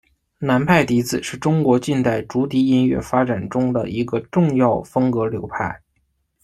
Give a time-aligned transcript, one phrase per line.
[0.39, 5.83] 南派笛子是中国近代竹笛音乐发展中的一个重要风格流派。